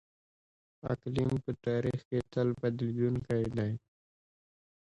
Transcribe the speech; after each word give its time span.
اقلیم 0.93 1.31
په 1.43 1.51
تاریخ 1.65 1.99
کې 2.09 2.19
تل 2.31 2.47
بدلیدونکی 2.61 3.43
دی. 3.57 3.71